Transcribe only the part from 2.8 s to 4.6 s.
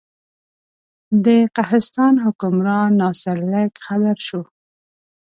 ناصر لک خبر شو.